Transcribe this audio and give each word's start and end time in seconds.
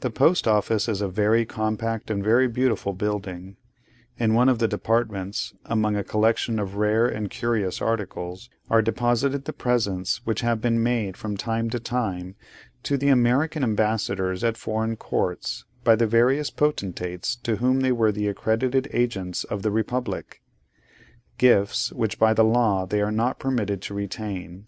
The 0.00 0.10
Post 0.10 0.48
Office 0.48 0.88
is 0.88 1.00
a 1.00 1.06
very 1.06 1.44
compact 1.46 2.10
and 2.10 2.24
very 2.24 2.48
beautiful 2.48 2.92
building. 2.92 3.56
In 4.18 4.34
one 4.34 4.48
of 4.48 4.58
the 4.58 4.66
departments, 4.66 5.54
among 5.66 5.94
a 5.94 6.02
collection 6.02 6.58
of 6.58 6.74
rare 6.74 7.06
and 7.06 7.30
curious 7.30 7.80
articles, 7.80 8.50
are 8.68 8.82
deposited 8.82 9.44
the 9.44 9.52
presents 9.52 10.20
which 10.26 10.40
have 10.40 10.60
been 10.60 10.82
made 10.82 11.16
from 11.16 11.36
time 11.36 11.70
to 11.70 11.78
time 11.78 12.34
to 12.82 12.96
the 12.96 13.10
American 13.10 13.62
ambassadors 13.62 14.42
at 14.42 14.56
foreign 14.56 14.96
courts 14.96 15.64
by 15.84 15.94
the 15.94 16.08
various 16.08 16.50
potentates 16.50 17.36
to 17.36 17.58
whom 17.58 17.78
they 17.78 17.92
were 17.92 18.10
the 18.10 18.26
accredited 18.26 18.88
agents 18.92 19.44
of 19.44 19.62
the 19.62 19.70
Republic; 19.70 20.42
gifts 21.38 21.92
which 21.92 22.18
by 22.18 22.34
the 22.34 22.42
law 22.42 22.86
they 22.86 23.00
are 23.00 23.12
not 23.12 23.38
permitted 23.38 23.80
to 23.82 23.94
retain. 23.94 24.66